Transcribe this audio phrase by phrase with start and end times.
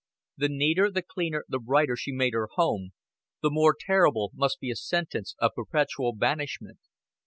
[0.35, 2.89] The neater, the cleaner, the brighter she made her home,
[3.43, 6.79] the more terrible must be a sentence of perpetual banishment.